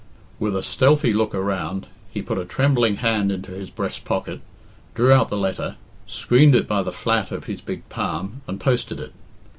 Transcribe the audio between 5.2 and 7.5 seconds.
the letter, screened it by the flat of